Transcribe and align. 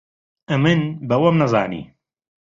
ئەمن 0.51 0.79
بە 1.07 1.15
وەم 1.21 1.35
نەزانی 1.41 1.83